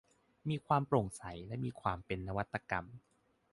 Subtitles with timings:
[0.49, 2.85] มีความโปร่งใส และมีความเป็นนวัตกรรม